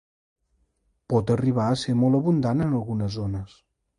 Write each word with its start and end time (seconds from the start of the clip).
Pot 1.13 1.33
arribar 1.35 1.67
a 1.73 1.77
ser 1.83 1.95
molt 2.05 2.21
abundant 2.21 2.65
en 2.67 2.75
algunes 2.81 3.13
zones. 3.21 3.57